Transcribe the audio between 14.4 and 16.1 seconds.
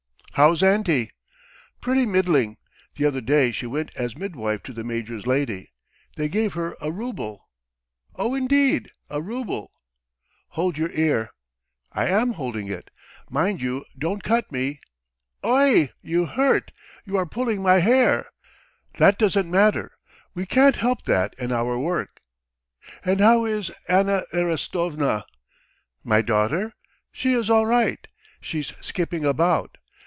me. Oy,